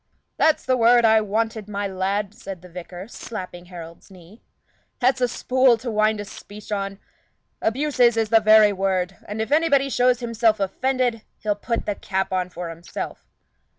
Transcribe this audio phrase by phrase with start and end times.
[0.37, 4.41] "That's the word I wanted, my lad!" said the vicar, slapping Harold's knee.
[4.97, 6.97] "That's a spool to wind a speech on.
[7.61, 12.33] Abuses is the very word; and if anybody shows himself offended, he'll put the cap
[12.33, 13.27] on for himself."